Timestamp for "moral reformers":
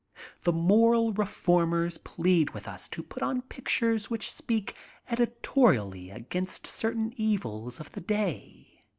0.51-1.99